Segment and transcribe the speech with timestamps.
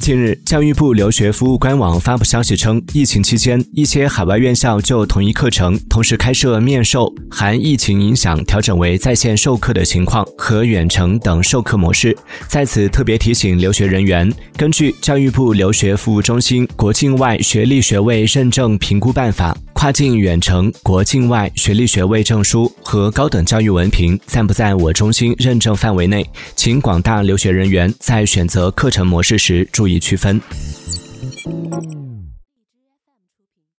[0.00, 12.16] 近日，教育部留学服务官网发布消息称，疫情期间，一些海外院校就同一课程同时开设面授（含疫情影响调整为在线授课的情况）和远程等授课模式。
[12.46, 19.56] 在此特别提醒留学人员，根据教育部留学服务中心《国境外学历学位认证评估办法》。
[19.84, 26.26] 跨境远程国境外学历学位证书和高等教育文凭暂不在我中心认证范围内，
[26.56, 30.40] 请广大留学人员在选择课程模式时注意区分。